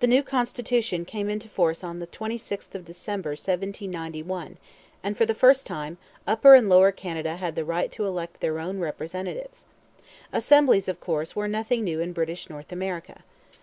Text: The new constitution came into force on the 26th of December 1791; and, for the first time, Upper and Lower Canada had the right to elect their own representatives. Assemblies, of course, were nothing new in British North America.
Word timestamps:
The 0.00 0.06
new 0.06 0.22
constitution 0.22 1.04
came 1.04 1.28
into 1.28 1.46
force 1.46 1.84
on 1.84 1.98
the 1.98 2.06
26th 2.06 2.74
of 2.74 2.86
December 2.86 3.32
1791; 3.32 4.56
and, 5.02 5.14
for 5.14 5.26
the 5.26 5.34
first 5.34 5.66
time, 5.66 5.98
Upper 6.26 6.54
and 6.54 6.70
Lower 6.70 6.90
Canada 6.90 7.36
had 7.36 7.54
the 7.54 7.62
right 7.66 7.92
to 7.92 8.06
elect 8.06 8.40
their 8.40 8.58
own 8.58 8.78
representatives. 8.80 9.66
Assemblies, 10.32 10.88
of 10.88 11.00
course, 11.00 11.36
were 11.36 11.48
nothing 11.48 11.84
new 11.84 12.00
in 12.00 12.14
British 12.14 12.48
North 12.48 12.72
America. 12.72 13.24